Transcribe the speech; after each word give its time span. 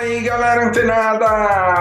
aí, 0.00 0.22
galera 0.22 0.66
antenada! 0.66 1.26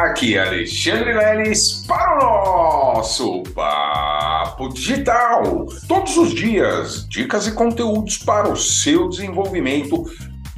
Aqui 0.04 0.36
é 0.36 0.46
Alexandre 0.46 1.14
Leles 1.14 1.86
para 1.88 2.16
o 2.16 2.94
nosso 2.94 3.44
Papo 3.56 4.68
Digital. 4.74 5.66
Todos 5.88 6.18
os 6.18 6.34
dias, 6.34 7.08
dicas 7.08 7.48
e 7.48 7.54
conteúdos 7.54 8.18
para 8.18 8.50
o 8.50 8.58
seu 8.58 9.08
desenvolvimento 9.08 10.04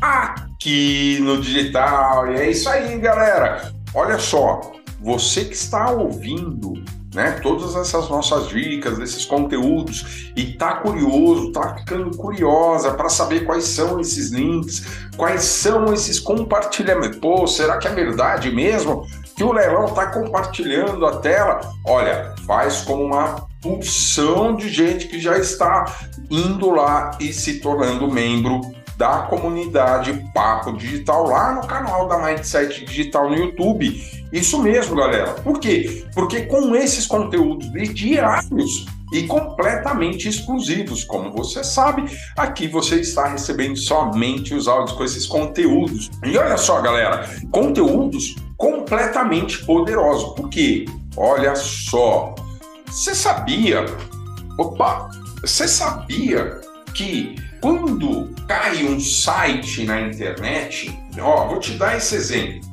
aqui 0.01 1.19
no 1.21 1.39
digital. 1.39 2.31
E 2.31 2.35
é 2.37 2.49
isso 2.49 2.67
aí, 2.67 2.97
galera. 2.97 3.71
Olha 3.93 4.17
só, 4.17 4.59
você 4.99 5.45
que 5.45 5.53
está 5.53 5.91
ouvindo 5.91 6.73
né? 7.13 7.39
Todas 7.43 7.75
essas 7.75 8.09
nossas 8.09 8.47
dicas, 8.47 8.99
esses 8.99 9.25
conteúdos 9.25 10.31
e 10.35 10.53
tá 10.53 10.75
curioso, 10.75 11.51
tá 11.51 11.75
ficando 11.75 12.15
curiosa 12.17 12.93
para 12.93 13.09
saber 13.09 13.45
quais 13.45 13.65
são 13.65 13.99
esses 13.99 14.31
links, 14.31 14.83
quais 15.17 15.43
são 15.43 15.93
esses 15.93 16.19
compartilhamentos. 16.19 17.19
Pô, 17.19 17.45
será 17.47 17.77
que 17.77 17.87
é 17.87 17.93
verdade 17.93 18.51
mesmo 18.51 19.05
que 19.35 19.43
o 19.43 19.51
leilão 19.51 19.87
tá 19.93 20.07
compartilhando 20.07 21.05
a 21.05 21.17
tela? 21.17 21.59
Olha, 21.85 22.33
faz 22.47 22.81
como 22.81 23.03
uma 23.03 23.47
pulsão 23.61 24.55
de 24.55 24.69
gente 24.69 25.07
que 25.07 25.19
já 25.19 25.37
está 25.37 25.85
indo 26.29 26.69
lá 26.71 27.11
e 27.19 27.31
se 27.31 27.59
tornando 27.59 28.11
membro 28.11 28.61
da 29.01 29.23
comunidade 29.23 30.13
Papo 30.31 30.73
Digital 30.77 31.23
lá 31.23 31.55
no 31.55 31.65
canal 31.65 32.07
da 32.07 32.19
Mindset 32.19 32.85
Digital 32.85 33.31
no 33.31 33.35
YouTube 33.35 33.99
isso 34.31 34.61
mesmo, 34.61 34.95
galera. 34.95 35.33
Por 35.33 35.59
quê? 35.59 36.05
Porque 36.13 36.43
com 36.43 36.75
esses 36.75 37.07
conteúdos 37.07 37.67
diários 37.93 38.85
e 39.11 39.23
completamente 39.23 40.29
exclusivos, 40.29 41.03
como 41.03 41.33
você 41.33 41.63
sabe, 41.63 42.05
aqui 42.37 42.67
você 42.67 43.01
está 43.01 43.27
recebendo 43.27 43.75
somente 43.75 44.53
os 44.53 44.67
áudios 44.67 44.95
com 44.95 45.03
esses 45.03 45.25
conteúdos. 45.25 46.11
E 46.23 46.37
olha 46.37 46.57
só, 46.57 46.79
galera, 46.79 47.27
conteúdos 47.51 48.35
completamente 48.55 49.65
poderosos. 49.65 50.33
Por 50.35 50.47
quê? 50.47 50.85
Olha 51.17 51.55
só. 51.55 52.35
Você 52.85 53.15
sabia? 53.15 53.83
Opa, 54.59 55.09
você 55.41 55.67
sabia 55.67 56.61
que 56.93 57.35
quando 57.61 58.33
cai 58.47 58.83
um 58.83 58.99
site 58.99 59.85
na 59.85 60.01
internet, 60.01 60.97
ó, 61.19 61.47
vou 61.47 61.59
te 61.59 61.77
dar 61.77 61.97
esse 61.97 62.15
exemplo 62.15 62.71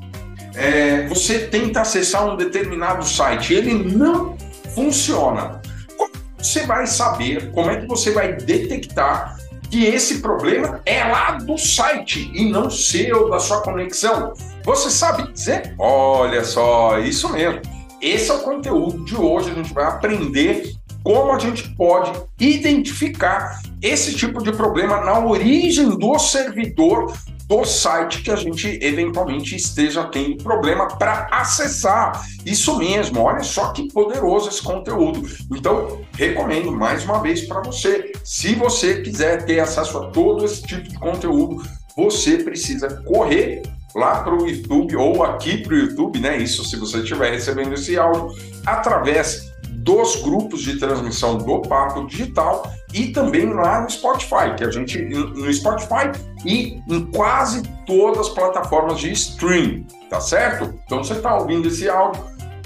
é, 0.59 1.07
você 1.07 1.39
tenta 1.39 1.83
acessar 1.83 2.27
um 2.27 2.37
determinado 2.37 3.07
site, 3.07 3.55
ele 3.55 3.75
não 3.75 4.37
funciona. 4.75 5.63
Como 5.97 6.11
você 6.37 6.67
vai 6.67 6.85
saber, 6.87 7.53
como 7.53 7.71
é 7.71 7.81
que 7.81 7.87
você 7.87 8.11
vai 8.11 8.33
detectar 8.33 9.39
que 9.71 9.85
esse 9.85 10.19
problema 10.19 10.81
é 10.85 11.05
lá 11.05 11.33
do 11.33 11.57
site 11.57 12.29
e 12.35 12.51
não 12.51 12.69
seu, 12.69 13.31
da 13.31 13.39
sua 13.39 13.63
conexão? 13.63 14.35
Você 14.65 14.91
sabe 14.91 15.33
dizer? 15.33 15.75
Olha 15.79 16.45
só, 16.45 16.99
isso 16.99 17.33
mesmo. 17.33 17.63
Esse 18.03 18.31
é 18.31 18.35
o 18.35 18.41
conteúdo 18.41 19.05
de 19.05 19.15
hoje. 19.15 19.53
A 19.53 19.55
gente 19.55 19.73
vai 19.73 19.85
aprender 19.85 20.75
como 21.05 21.33
a 21.33 21.39
gente 21.39 21.69
pode 21.77 22.11
identificar 22.41 23.61
esse 23.83 24.15
tipo 24.15 24.43
de 24.43 24.53
problema 24.53 25.01
na 25.01 25.19
origem 25.19 25.97
do 25.97 26.19
servidor 26.19 27.13
do 27.49 27.65
site 27.65 28.23
que 28.23 28.31
a 28.31 28.37
gente 28.37 28.79
eventualmente 28.83 29.57
esteja 29.57 30.05
tendo 30.05 30.37
problema 30.37 30.87
para 30.87 31.29
acessar. 31.33 32.23
Isso 32.45 32.77
mesmo, 32.77 33.23
olha 33.23 33.43
só 33.43 33.73
que 33.73 33.89
poderoso 33.89 34.51
esse 34.51 34.63
conteúdo. 34.63 35.23
Então, 35.51 36.03
recomendo 36.13 36.71
mais 36.71 37.05
uma 37.05 37.21
vez 37.23 37.47
para 37.47 37.63
você. 37.63 38.13
Se 38.23 38.55
você 38.55 39.01
quiser 39.01 39.47
ter 39.47 39.61
acesso 39.61 39.97
a 39.97 40.11
todo 40.11 40.45
esse 40.45 40.63
tipo 40.63 40.83
de 40.83 40.99
conteúdo, 40.99 41.63
você 41.97 42.37
precisa 42.37 43.03
correr 43.03 43.63
lá 43.95 44.23
para 44.23 44.35
o 44.35 44.47
YouTube 44.47 44.97
ou 44.97 45.25
aqui 45.25 45.59
para 45.63 45.73
o 45.73 45.79
YouTube, 45.79 46.21
né? 46.21 46.37
Isso 46.37 46.63
se 46.65 46.77
você 46.77 46.99
estiver 46.99 47.33
recebendo 47.33 47.73
esse 47.73 47.99
áudio 47.99 48.37
através 48.67 49.48
dos 49.79 50.17
grupos 50.23 50.63
de 50.63 50.79
transmissão 50.79 51.39
do 51.39 51.63
Papo 51.63 52.07
Digital 52.07 52.71
e 52.93 53.09
também 53.09 53.53
lá 53.53 53.83
no 53.83 53.91
Spotify, 53.91 54.55
que 54.57 54.65
a 54.65 54.71
gente 54.71 54.99
no 54.99 55.53
Spotify 55.53 56.11
e 56.45 56.83
em 56.89 57.05
quase 57.07 57.63
todas 57.87 58.27
as 58.27 58.29
plataformas 58.31 58.99
de 58.99 59.13
stream, 59.13 59.85
tá 60.11 60.21
certo? 60.21 60.75
Então 60.85 61.03
você 61.03 61.15
está 61.15 61.37
ouvindo 61.37 61.69
esse 61.69 61.89
áudio, 61.89 62.23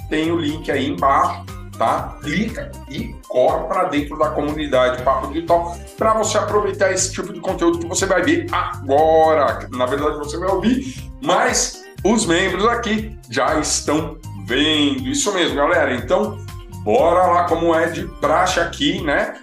tem 0.09 0.31
o 0.31 0.38
link 0.38 0.70
aí 0.70 0.88
embaixo, 0.88 1.44
tá? 1.76 2.16
Clica 2.22 2.70
e 2.88 3.15
corre 3.28 3.66
para 3.66 3.84
dentro 3.84 4.19
da 4.19 4.31
comunidade 4.31 5.03
Papo 5.03 5.28
Digital 5.28 5.76
para 5.98 6.15
você 6.15 6.38
aproveitar 6.38 6.92
esse 6.92 7.12
tipo 7.12 7.32
de 7.32 7.41
conteúdo 7.41 7.78
que 7.78 7.86
você 7.86 8.06
vai 8.06 8.22
ver 8.22 8.47
agora. 8.53 9.69
Na 9.70 9.86
verdade 9.86 10.16
você 10.19 10.38
vai 10.38 10.48
ouvir, 10.48 11.10
mas 11.22 11.82
os 12.04 12.25
membros 12.26 12.66
aqui 12.66 13.19
já 13.31 13.59
estão 13.59 14.16
vendo. 14.47 15.09
Isso 15.09 15.32
mesmo, 15.34 15.56
galera. 15.56 15.94
Então 15.94 16.38
bora 16.82 17.26
lá, 17.26 17.44
como 17.44 17.75
é 17.75 17.87
de 17.87 18.06
praxe 18.20 18.60
aqui, 18.60 19.00
né? 19.03 19.34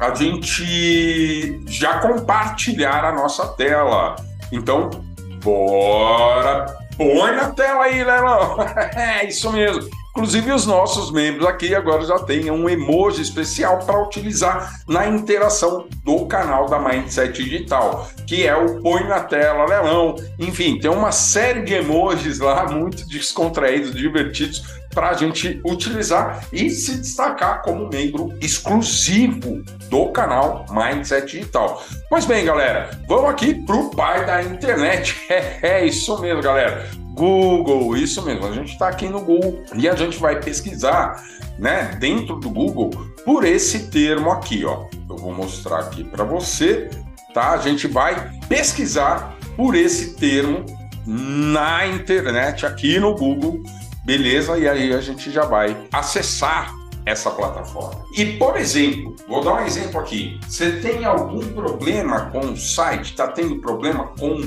A 0.00 0.14
gente 0.14 1.60
já 1.66 1.98
compartilhar 2.00 3.04
a 3.04 3.12
nossa 3.12 3.48
tela. 3.48 4.16
Então, 4.52 4.90
bora! 5.42 6.66
Põe 6.96 7.32
na 7.32 7.50
tela 7.50 7.84
aí, 7.84 8.02
Lelão! 8.02 8.56
é 8.96 9.26
isso 9.26 9.52
mesmo. 9.52 9.88
Inclusive, 10.16 10.50
os 10.50 10.64
nossos 10.64 11.12
membros 11.12 11.46
aqui 11.46 11.74
agora 11.74 12.02
já 12.02 12.18
têm 12.20 12.50
um 12.50 12.70
emoji 12.70 13.20
especial 13.20 13.80
para 13.80 14.02
utilizar 14.02 14.80
na 14.88 15.06
interação 15.06 15.86
do 16.02 16.24
canal 16.24 16.64
da 16.70 16.78
Mindset 16.78 17.42
Digital, 17.42 18.08
que 18.26 18.46
é 18.46 18.56
o 18.56 18.80
Põe 18.80 19.04
na 19.04 19.20
Tela 19.20 19.66
Leilão. 19.66 20.16
Enfim, 20.38 20.78
tem 20.78 20.90
uma 20.90 21.12
série 21.12 21.64
de 21.64 21.74
emojis 21.74 22.38
lá 22.38 22.64
muito 22.72 23.06
descontraídos, 23.06 23.94
divertidos, 23.94 24.64
para 24.96 25.10
a 25.10 25.12
gente 25.12 25.60
utilizar 25.62 26.48
e 26.50 26.70
se 26.70 26.96
destacar 26.96 27.60
como 27.60 27.86
membro 27.90 28.32
exclusivo 28.40 29.62
do 29.90 30.06
canal 30.06 30.64
Mindset 30.70 31.32
Digital. 31.32 31.84
Pois 32.08 32.24
bem, 32.24 32.46
galera, 32.46 32.98
vamos 33.06 33.28
aqui 33.28 33.52
para 33.52 33.76
o 33.76 33.90
pai 33.90 34.24
da 34.24 34.42
internet. 34.42 35.14
É, 35.28 35.58
é 35.80 35.84
isso 35.84 36.18
mesmo, 36.20 36.40
galera. 36.40 36.88
Google, 37.12 37.96
isso 37.96 38.22
mesmo. 38.24 38.46
A 38.46 38.52
gente 38.52 38.72
está 38.72 38.88
aqui 38.88 39.08
no 39.08 39.20
Google 39.20 39.64
e 39.74 39.88
a 39.88 39.94
gente 39.94 40.18
vai 40.18 40.40
pesquisar, 40.40 41.22
né, 41.58 41.96
dentro 41.98 42.36
do 42.36 42.48
Google, 42.48 42.90
por 43.24 43.44
esse 43.44 43.90
termo 43.90 44.30
aqui, 44.30 44.64
ó. 44.64 44.86
Eu 45.10 45.16
vou 45.16 45.34
mostrar 45.34 45.80
aqui 45.80 46.04
para 46.04 46.24
você, 46.24 46.88
tá? 47.34 47.50
A 47.50 47.58
gente 47.58 47.88
vai 47.88 48.30
pesquisar 48.48 49.36
por 49.56 49.74
esse 49.74 50.14
termo 50.14 50.64
na 51.06 51.86
internet, 51.86 52.64
aqui 52.64 52.98
no 53.00 53.14
Google, 53.14 53.62
beleza? 54.06 54.56
E 54.56 54.68
aí 54.68 54.94
a 54.94 55.00
gente 55.00 55.30
já 55.30 55.44
vai 55.44 55.76
acessar 55.92 56.72
essa 57.04 57.30
plataforma. 57.30 58.04
E, 58.16 58.24
por 58.38 58.56
exemplo, 58.56 59.14
vou 59.28 59.44
dar 59.44 59.54
um 59.54 59.66
exemplo 59.66 60.00
aqui. 60.00 60.40
Você 60.48 60.80
tem 60.80 61.04
algum 61.04 61.46
problema 61.52 62.30
com 62.30 62.40
o 62.40 62.56
site? 62.56 63.10
Está 63.10 63.28
tendo 63.28 63.60
problema 63.60 64.06
com 64.18 64.40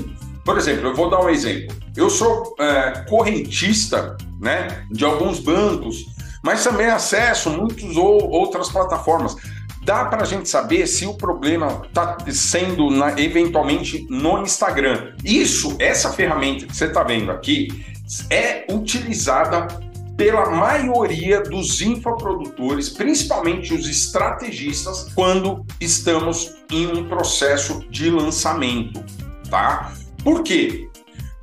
por 0.44 0.56
exemplo, 0.56 0.88
eu 0.88 0.96
vou 0.96 1.10
dar 1.10 1.20
um 1.20 1.28
exemplo. 1.28 1.76
Eu 1.94 2.08
sou 2.08 2.56
é, 2.58 3.04
correntista 3.08 4.16
né, 4.40 4.84
de 4.90 5.04
alguns 5.04 5.38
bancos, 5.38 6.06
mas 6.42 6.64
também 6.64 6.86
acesso 6.86 7.50
muitas 7.50 7.96
ou, 7.96 8.30
outras 8.30 8.70
plataformas. 8.70 9.36
Dá 9.84 10.06
para 10.06 10.22
a 10.22 10.24
gente 10.24 10.48
saber 10.48 10.86
se 10.86 11.06
o 11.06 11.14
problema 11.14 11.82
está 11.86 12.16
sendo 12.32 12.90
na, 12.90 13.20
eventualmente 13.20 14.06
no 14.08 14.42
Instagram. 14.42 15.14
Isso, 15.24 15.76
essa 15.78 16.10
ferramenta 16.10 16.66
que 16.66 16.76
você 16.76 16.86
está 16.86 17.02
vendo 17.02 17.30
aqui, 17.30 17.68
é 18.28 18.66
utilizada 18.70 19.68
pela 20.16 20.50
maioria 20.50 21.40
dos 21.42 21.80
infoprodutores, 21.80 22.90
principalmente 22.90 23.72
os 23.72 23.88
estrategistas, 23.88 25.10
quando 25.14 25.64
estamos 25.80 26.56
em 26.70 26.86
um 26.88 27.08
processo 27.08 27.80
de 27.88 28.10
lançamento, 28.10 29.02
tá? 29.48 29.94
Por 30.22 30.42
quê? 30.42 30.89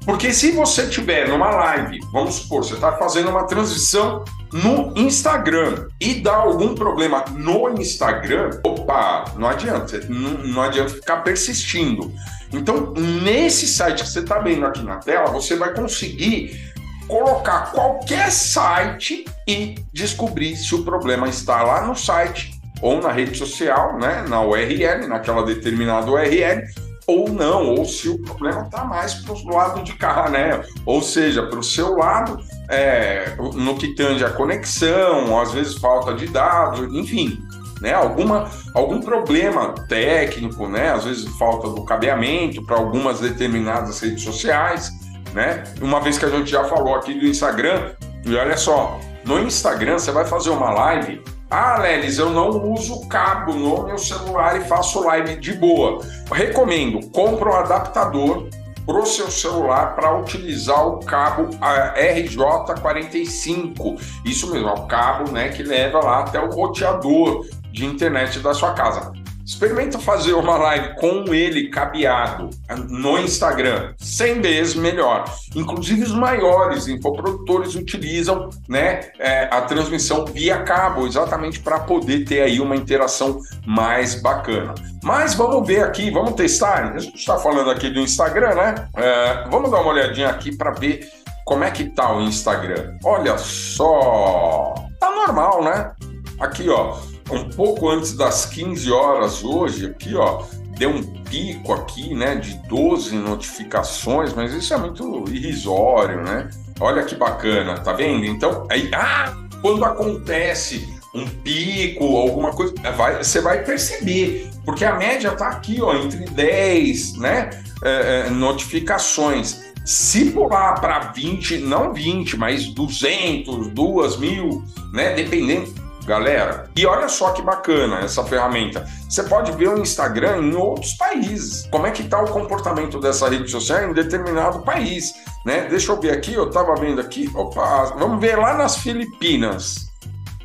Porque 0.07 0.33
se 0.33 0.51
você 0.51 0.87
tiver 0.87 1.27
numa 1.27 1.49
live, 1.49 1.99
vamos 2.13 2.35
supor, 2.35 2.63
você 2.63 2.75
está 2.75 2.93
fazendo 2.93 3.29
uma 3.29 3.43
transição 3.43 4.23
no 4.53 4.93
Instagram 4.95 5.89
e 5.99 6.13
dá 6.15 6.33
algum 6.33 6.73
problema 6.73 7.25
no 7.33 7.69
Instagram, 7.77 8.51
opa, 8.63 9.25
não 9.35 9.49
adianta, 9.49 9.99
não, 10.07 10.61
adianta 10.61 10.93
ficar 10.93 11.17
persistindo. 11.17 12.09
Então, 12.53 12.93
nesse 12.93 13.67
site 13.67 14.03
que 14.03 14.09
você 14.09 14.21
está 14.21 14.39
vendo 14.39 14.65
aqui 14.65 14.81
na 14.81 14.95
tela, 14.95 15.29
você 15.29 15.57
vai 15.57 15.73
conseguir 15.73 16.57
colocar 17.05 17.73
qualquer 17.73 18.31
site 18.31 19.25
e 19.45 19.75
descobrir 19.91 20.55
se 20.55 20.73
o 20.73 20.85
problema 20.85 21.27
está 21.27 21.61
lá 21.63 21.85
no 21.85 21.97
site 21.97 22.57
ou 22.81 23.01
na 23.01 23.11
rede 23.11 23.37
social, 23.37 23.99
né, 23.99 24.23
na 24.29 24.41
URL, 24.41 25.05
naquela 25.05 25.43
determinada 25.43 26.09
URL, 26.09 26.63
ou 27.07 27.29
não, 27.29 27.73
ou 27.75 27.85
se 27.85 28.09
o 28.09 28.19
problema 28.19 28.63
está 28.63 28.83
mais 28.83 29.13
para 29.13 29.33
o 29.33 29.49
lado 29.49 29.81
de 29.81 29.93
cá, 29.93 30.29
né? 30.29 30.61
Ou 30.85 31.01
seja, 31.01 31.41
para 31.43 31.57
o 31.57 31.63
seu 31.63 31.95
lado, 31.95 32.43
é, 32.69 33.33
no 33.53 33.77
que 33.77 33.95
tange 33.95 34.25
a 34.25 34.29
conexão, 34.29 35.39
às 35.39 35.53
vezes 35.53 35.75
falta 35.75 36.13
de 36.13 36.27
dados, 36.27 36.93
enfim, 36.93 37.41
né? 37.79 37.93
Alguma, 37.93 38.49
algum 38.73 38.99
problema 38.99 39.73
técnico, 39.87 40.67
né? 40.67 40.91
Às 40.91 41.05
vezes 41.05 41.25
falta 41.37 41.69
do 41.69 41.85
cabeamento 41.85 42.61
para 42.65 42.75
algumas 42.75 43.21
determinadas 43.21 44.01
redes 44.01 44.23
sociais, 44.23 44.91
né? 45.33 45.63
Uma 45.81 46.01
vez 46.01 46.17
que 46.17 46.25
a 46.25 46.29
gente 46.29 46.51
já 46.51 46.65
falou 46.65 46.93
aqui 46.95 47.13
do 47.13 47.25
Instagram, 47.25 47.91
e 48.25 48.35
olha 48.35 48.57
só, 48.57 48.99
no 49.23 49.39
Instagram 49.39 49.97
você 49.97 50.11
vai 50.11 50.25
fazer 50.25 50.49
uma 50.49 50.71
live. 50.71 51.21
Ah, 51.49 51.77
Lelis, 51.77 52.17
eu 52.17 52.29
não 52.29 52.73
uso 52.73 53.07
cabo 53.07 53.53
no 53.53 53.85
meu 53.85 53.97
celular 53.97 54.59
e 54.59 54.65
faço 54.65 55.01
live 55.05 55.37
de 55.37 55.53
boa. 55.53 56.01
Recomendo, 56.29 57.09
compra 57.11 57.49
um 57.49 57.55
adaptador 57.55 58.49
para 58.85 58.99
o 58.99 59.05
seu 59.05 59.31
celular 59.31 59.95
para 59.95 60.13
utilizar 60.17 60.85
o 60.85 60.99
cabo 60.99 61.47
RJ45. 61.57 63.97
Isso 64.25 64.51
mesmo, 64.51 64.67
é 64.67 64.73
o 64.73 64.87
cabo 64.87 65.31
né, 65.31 65.47
que 65.47 65.63
leva 65.63 65.99
lá 65.99 66.19
até 66.19 66.37
o 66.37 66.49
roteador 66.49 67.45
de 67.71 67.85
internet 67.85 68.39
da 68.39 68.53
sua 68.53 68.73
casa. 68.73 69.13
Experimenta 69.47 69.97
fazer 69.97 70.33
uma 70.33 70.57
live 70.57 70.95
com 70.95 71.33
ele 71.33 71.69
cabeado 71.69 72.49
no 72.89 73.17
Instagram, 73.17 73.93
100 73.97 74.41
vezes 74.41 74.75
melhor. 74.75 75.23
Inclusive 75.55 76.03
os 76.03 76.11
maiores 76.11 76.89
infoprodutores 76.89 77.73
utilizam 77.73 78.49
né, 78.67 79.09
é, 79.17 79.45
a 79.49 79.61
transmissão 79.61 80.25
via 80.25 80.63
cabo, 80.63 81.07
exatamente 81.07 81.61
para 81.61 81.79
poder 81.79 82.25
ter 82.25 82.41
aí 82.41 82.59
uma 82.59 82.75
interação 82.75 83.39
mais 83.65 84.21
bacana. 84.21 84.75
Mas 85.01 85.33
vamos 85.33 85.65
ver 85.65 85.81
aqui, 85.81 86.11
vamos 86.11 86.33
testar. 86.33 86.93
A 86.93 86.99
gente 86.99 87.15
está 87.15 87.37
falando 87.37 87.71
aqui 87.71 87.89
do 87.89 88.01
Instagram, 88.01 88.53
né? 88.53 88.75
É, 88.97 89.45
vamos 89.49 89.71
dar 89.71 89.79
uma 89.79 89.91
olhadinha 89.91 90.27
aqui 90.27 90.53
para 90.57 90.71
ver 90.71 91.07
como 91.45 91.63
é 91.63 91.71
que 91.71 91.85
tá 91.85 92.13
o 92.13 92.19
Instagram. 92.19 92.97
Olha 93.01 93.37
só, 93.37 94.73
tá 94.99 95.09
normal, 95.09 95.63
né? 95.63 95.93
Aqui, 96.37 96.67
ó 96.67 96.97
um 97.29 97.49
pouco 97.49 97.89
antes 97.89 98.13
das 98.13 98.45
15 98.45 98.91
horas 98.91 99.43
hoje, 99.43 99.87
aqui, 99.87 100.15
ó, 100.15 100.43
deu 100.77 100.89
um 100.91 101.03
pico 101.23 101.73
aqui, 101.73 102.13
né, 102.13 102.35
de 102.35 102.55
12 102.67 103.15
notificações, 103.15 104.33
mas 104.33 104.53
isso 104.53 104.73
é 104.73 104.77
muito 104.77 105.25
irrisório, 105.29 106.23
né? 106.23 106.49
Olha 106.79 107.03
que 107.03 107.15
bacana, 107.15 107.79
tá 107.79 107.91
vendo? 107.93 108.25
Então, 108.25 108.67
aí, 108.69 108.89
ah, 108.93 109.35
quando 109.61 109.83
acontece 109.83 110.87
um 111.13 111.27
pico, 111.27 112.03
alguma 112.17 112.51
coisa, 112.51 112.73
vai, 112.95 113.23
você 113.23 113.41
vai 113.41 113.63
perceber, 113.63 114.51
porque 114.63 114.85
a 114.85 114.95
média 114.95 115.31
tá 115.31 115.47
aqui, 115.47 115.81
ó, 115.81 115.95
entre 115.95 116.25
10, 116.25 117.17
né, 117.17 117.49
é, 117.83 118.27
é, 118.27 118.29
notificações. 118.29 119.65
Se 119.83 120.31
pular 120.31 120.75
para 120.81 121.11
20, 121.13 121.59
não 121.59 121.93
20, 121.93 122.37
mas 122.37 122.67
200, 122.67 123.69
2 123.69 124.17
mil, 124.17 124.63
né, 124.91 125.13
dependendo, 125.13 125.73
galera. 126.07 126.69
E 126.75 126.85
olha 126.85 127.09
só 127.09 127.31
que 127.31 127.41
bacana 127.41 127.99
essa 127.99 128.23
ferramenta. 128.23 128.87
Você 129.07 129.23
pode 129.23 129.51
ver 129.51 129.67
o 129.67 129.77
Instagram 129.77 130.37
em 130.37 130.55
outros 130.55 130.93
países. 130.93 131.67
Como 131.69 131.85
é 131.85 131.91
que 131.91 132.01
está 132.01 132.21
o 132.21 132.31
comportamento 132.31 132.99
dessa 132.99 133.29
rede 133.29 133.51
social 133.51 133.83
em 133.83 133.93
determinado 133.93 134.61
país, 134.61 135.13
né? 135.45 135.67
Deixa 135.69 135.91
eu 135.91 135.99
ver 135.99 136.11
aqui, 136.11 136.33
eu 136.33 136.47
estava 136.47 136.73
vendo 136.75 137.01
aqui. 137.01 137.29
Opa, 137.35 137.93
vamos 137.97 138.21
ver 138.21 138.37
lá 138.37 138.55
nas 138.57 138.77
Filipinas. 138.77 139.85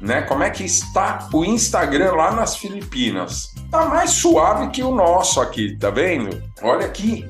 Né? 0.01 0.23
Como 0.23 0.43
é 0.43 0.51
que 0.51 0.65
está 0.65 1.29
o 1.33 1.45
Instagram 1.45 2.13
lá 2.15 2.33
nas 2.33 2.57
Filipinas? 2.57 3.55
Tá 3.71 3.85
mais 3.85 4.11
suave 4.11 4.69
que 4.71 4.83
o 4.83 4.93
nosso 4.93 5.41
aqui, 5.41 5.79
tá 5.79 5.91
vendo? 5.91 6.43
Olha 6.61 6.87
aqui, 6.87 7.25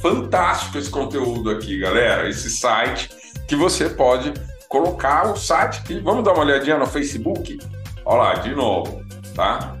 fantástico 0.00 0.78
esse 0.78 0.88
conteúdo 0.88 1.50
aqui, 1.50 1.80
galera. 1.80 2.28
Esse 2.28 2.48
site 2.48 3.10
que 3.48 3.56
você 3.56 3.88
pode 3.88 4.32
colocar 4.68 5.30
o 5.30 5.36
site 5.36 5.80
aqui. 5.80 6.00
Vamos 6.00 6.24
dar 6.24 6.32
uma 6.32 6.44
olhadinha 6.44 6.78
no 6.78 6.86
Facebook? 6.86 7.58
Olha 8.04 8.22
lá, 8.22 8.34
de 8.34 8.54
novo, 8.54 9.04
tá? 9.34 9.76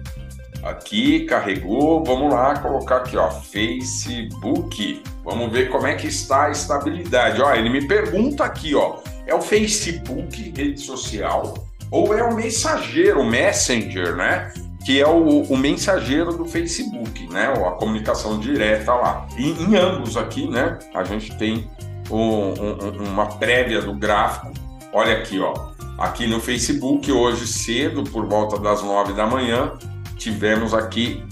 Aqui, 0.62 1.24
carregou. 1.26 2.02
Vamos 2.04 2.32
lá 2.32 2.58
colocar 2.58 2.96
aqui, 2.96 3.16
ó, 3.16 3.30
Facebook. 3.30 5.02
Vamos 5.24 5.52
ver 5.52 5.70
como 5.70 5.86
é 5.86 5.94
que 5.94 6.06
está 6.06 6.46
a 6.46 6.50
estabilidade. 6.50 7.40
Ó, 7.40 7.52
ele 7.54 7.70
me 7.70 7.86
pergunta 7.86 8.44
aqui, 8.44 8.74
ó, 8.74 8.96
é 9.26 9.34
o 9.34 9.40
Facebook, 9.40 10.52
rede 10.56 10.80
social, 10.80 11.54
ou 11.90 12.16
é 12.16 12.22
o 12.22 12.34
mensageiro, 12.34 13.20
o 13.20 13.24
Messenger, 13.24 14.16
né? 14.16 14.52
Que 14.84 15.00
é 15.00 15.06
o, 15.06 15.42
o 15.42 15.56
mensageiro 15.56 16.32
do 16.32 16.46
Facebook, 16.46 17.28
né? 17.28 17.52
Ou 17.58 17.66
a 17.66 17.72
comunicação 17.72 18.38
direta 18.38 18.94
lá. 18.94 19.26
E 19.36 19.50
em 19.50 19.76
ambos 19.76 20.16
aqui, 20.16 20.48
né? 20.48 20.78
A 20.94 21.02
gente 21.04 21.36
tem 21.36 21.68
um, 22.10 22.54
uma 23.04 23.26
prévia 23.26 23.82
do 23.82 23.94
gráfico 23.94 24.65
Olha 24.96 25.18
aqui, 25.18 25.38
ó. 25.38 25.52
Aqui 25.98 26.26
no 26.26 26.40
Facebook, 26.40 27.12
hoje 27.12 27.46
cedo, 27.46 28.02
por 28.04 28.24
volta 28.26 28.58
das 28.58 28.82
9 28.82 29.12
da 29.12 29.26
manhã, 29.26 29.74
tivemos 30.16 30.72
aqui 30.72 31.22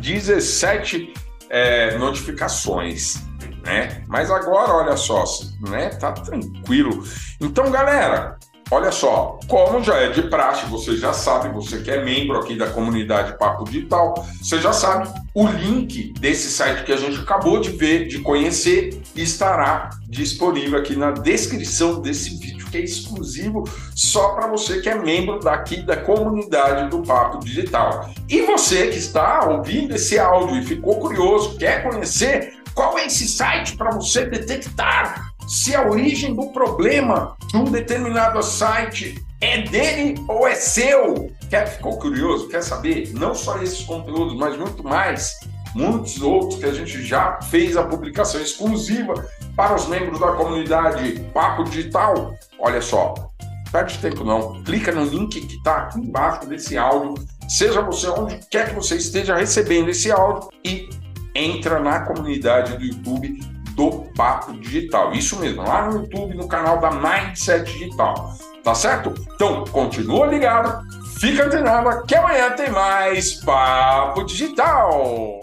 17 0.00 1.14
é, 1.48 1.96
notificações, 1.98 3.22
né? 3.64 4.02
Mas 4.08 4.28
agora, 4.28 4.72
olha 4.72 4.96
só, 4.96 5.22
né? 5.68 5.90
Tá 5.90 6.10
tranquilo. 6.10 7.04
Então, 7.40 7.70
galera, 7.70 8.36
Olha 8.68 8.90
só, 8.90 9.38
como 9.46 9.80
já 9.80 9.94
é 9.94 10.08
de 10.08 10.22
praxe, 10.22 10.66
você 10.66 10.96
já 10.96 11.12
sabe, 11.12 11.54
você 11.54 11.78
que 11.82 11.90
é 11.90 12.04
membro 12.04 12.36
aqui 12.36 12.56
da 12.56 12.68
comunidade 12.68 13.38
Papo 13.38 13.64
Digital, 13.64 14.26
você 14.42 14.60
já 14.60 14.72
sabe, 14.72 15.08
o 15.32 15.46
link 15.46 16.12
desse 16.18 16.50
site 16.50 16.82
que 16.82 16.92
a 16.92 16.96
gente 16.96 17.20
acabou 17.20 17.60
de 17.60 17.70
ver, 17.70 18.08
de 18.08 18.18
conhecer, 18.18 19.00
estará 19.14 19.90
disponível 20.08 20.80
aqui 20.80 20.96
na 20.96 21.12
descrição 21.12 22.02
desse 22.02 22.30
vídeo, 22.30 22.55
que 22.76 22.82
é 22.82 22.84
exclusivo 22.84 23.64
só 23.94 24.30
para 24.30 24.46
você 24.48 24.80
que 24.80 24.88
é 24.88 24.94
membro 24.94 25.38
daqui 25.40 25.82
da 25.82 25.96
comunidade 25.96 26.90
do 26.90 27.02
Papo 27.02 27.38
Digital. 27.38 28.10
E 28.28 28.42
você 28.42 28.88
que 28.88 28.98
está 28.98 29.48
ouvindo 29.48 29.94
esse 29.94 30.18
áudio 30.18 30.58
e 30.58 30.64
ficou 30.64 30.98
curioso, 30.98 31.56
quer 31.56 31.82
conhecer 31.82 32.54
qual 32.74 32.98
é 32.98 33.06
esse 33.06 33.26
site 33.26 33.76
para 33.76 33.90
você 33.90 34.26
detectar 34.26 35.32
se 35.48 35.74
a 35.74 35.88
origem 35.88 36.34
do 36.34 36.48
problema 36.48 37.36
de 37.48 37.56
um 37.56 37.64
determinado 37.64 38.42
site 38.42 39.24
é 39.40 39.62
dele 39.62 40.14
ou 40.28 40.46
é 40.46 40.54
seu. 40.54 41.30
Quer, 41.48 41.66
ficou 41.68 41.98
curioso? 41.98 42.48
Quer 42.48 42.62
saber? 42.62 43.12
Não 43.14 43.34
só 43.34 43.62
esses 43.62 43.82
conteúdos, 43.82 44.36
mas 44.36 44.58
muito 44.58 44.82
mais, 44.82 45.38
muitos 45.74 46.20
outros 46.20 46.58
que 46.58 46.66
a 46.66 46.72
gente 46.72 47.02
já 47.04 47.38
fez 47.42 47.76
a 47.76 47.84
publicação 47.84 48.40
exclusiva 48.40 49.14
para 49.54 49.74
os 49.74 49.86
membros 49.86 50.18
da 50.18 50.32
comunidade 50.32 51.20
Papo 51.32 51.64
Digital. 51.64 52.34
Olha 52.58 52.80
só, 52.80 53.14
perde 53.70 53.98
tempo 53.98 54.24
não. 54.24 54.62
Clica 54.64 54.92
no 54.92 55.04
link 55.04 55.40
que 55.40 55.56
está 55.56 55.78
aqui 55.78 56.00
embaixo 56.00 56.46
desse 56.46 56.76
áudio. 56.76 57.14
Seja 57.48 57.80
você 57.80 58.08
onde 58.08 58.40
quer 58.50 58.70
que 58.70 58.74
você 58.74 58.96
esteja 58.96 59.36
recebendo 59.36 59.88
esse 59.90 60.10
áudio 60.10 60.48
e 60.64 60.88
entra 61.34 61.78
na 61.78 62.00
comunidade 62.00 62.76
do 62.76 62.84
YouTube 62.84 63.38
do 63.72 64.06
Papo 64.16 64.54
Digital. 64.54 65.12
Isso 65.12 65.38
mesmo, 65.38 65.62
lá 65.62 65.86
no 65.86 66.00
YouTube, 66.00 66.34
no 66.34 66.48
canal 66.48 66.80
da 66.80 66.90
Mindset 66.90 67.70
Digital. 67.70 68.34
Tá 68.64 68.74
certo? 68.74 69.14
Então, 69.34 69.64
continua 69.66 70.26
ligado, 70.26 70.82
fica 71.20 71.44
antenado, 71.44 72.04
que 72.06 72.16
amanhã 72.16 72.50
tem 72.50 72.70
mais 72.70 73.34
Papo 73.34 74.24
Digital. 74.24 75.40